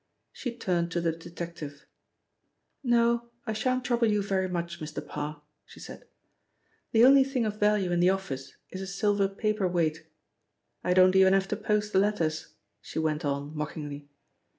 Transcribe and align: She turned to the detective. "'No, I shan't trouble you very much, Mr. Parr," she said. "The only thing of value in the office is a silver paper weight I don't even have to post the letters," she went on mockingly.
She 0.31 0.57
turned 0.57 0.89
to 0.93 0.99
the 0.99 1.11
detective. 1.11 1.85
"'No, 2.83 3.29
I 3.45 3.53
shan't 3.53 3.85
trouble 3.85 4.07
you 4.07 4.23
very 4.23 4.49
much, 4.49 4.79
Mr. 4.81 5.07
Parr," 5.07 5.43
she 5.63 5.79
said. 5.79 6.05
"The 6.91 7.05
only 7.05 7.23
thing 7.23 7.45
of 7.45 7.59
value 7.59 7.91
in 7.91 7.99
the 7.99 8.09
office 8.09 8.55
is 8.71 8.81
a 8.81 8.87
silver 8.87 9.27
paper 9.27 9.67
weight 9.67 10.07
I 10.83 10.95
don't 10.95 11.15
even 11.15 11.33
have 11.33 11.47
to 11.49 11.55
post 11.55 11.93
the 11.93 11.99
letters," 11.99 12.55
she 12.81 12.97
went 12.97 13.23
on 13.23 13.55
mockingly. 13.55 14.09